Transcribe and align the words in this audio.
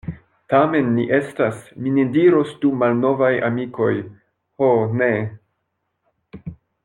Tamen 0.51 0.87
ni 0.93 1.03
estas, 1.17 1.59
mi 1.87 1.91
ne 1.97 2.05
diros 2.15 2.55
du 2.63 2.71
malnovaj 2.85 3.31
amikoj, 3.51 3.93
ho 4.63 4.71
ne! 5.03 5.11